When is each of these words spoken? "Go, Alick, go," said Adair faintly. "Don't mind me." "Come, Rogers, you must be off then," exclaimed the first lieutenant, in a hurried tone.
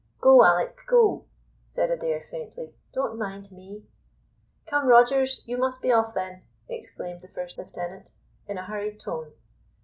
"Go, 0.19 0.43
Alick, 0.43 0.79
go," 0.87 1.25
said 1.67 1.91
Adair 1.91 2.21
faintly. 2.21 2.73
"Don't 2.91 3.19
mind 3.19 3.51
me." 3.51 3.83
"Come, 4.65 4.87
Rogers, 4.87 5.43
you 5.45 5.57
must 5.59 5.79
be 5.79 5.91
off 5.91 6.15
then," 6.15 6.41
exclaimed 6.67 7.21
the 7.21 7.27
first 7.27 7.55
lieutenant, 7.55 8.09
in 8.47 8.57
a 8.57 8.65
hurried 8.65 8.99
tone. 8.99 9.33